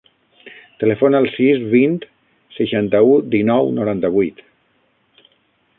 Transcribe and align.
Telefona 0.83 1.19
al 1.23 1.27
sis, 1.33 1.61
vint, 1.73 1.93
seixanta-u, 2.57 3.13
dinou, 3.37 3.73
noranta-vuit. 3.81 4.43